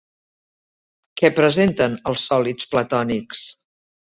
Què 1.21 1.31
presenten 1.41 1.99
els 2.13 2.27
sòlids 2.31 2.73
platònics? 2.73 3.45